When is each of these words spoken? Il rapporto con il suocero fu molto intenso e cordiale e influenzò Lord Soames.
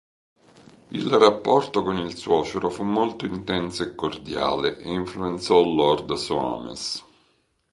Il 0.89 1.11
rapporto 1.13 1.83
con 1.83 1.97
il 1.97 2.15
suocero 2.17 2.71
fu 2.71 2.81
molto 2.81 3.25
intenso 3.27 3.83
e 3.83 3.93
cordiale 3.93 4.79
e 4.79 4.91
influenzò 4.91 5.63
Lord 5.63 6.11
Soames. 6.13 7.05